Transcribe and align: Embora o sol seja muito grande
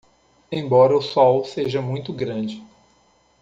Embora 0.51 0.97
o 0.97 1.01
sol 1.03 1.45
seja 1.45 1.79
muito 1.79 2.11
grande 2.11 2.63